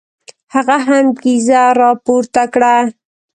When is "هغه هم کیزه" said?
0.53-1.61